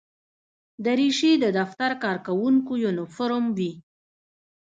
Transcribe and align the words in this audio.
دریشي 0.85 1.31
د 1.43 1.45
دفتر 1.59 1.91
کارکوونکو 2.03 2.71
یونیفورم 2.83 3.45
وي. 3.57 3.71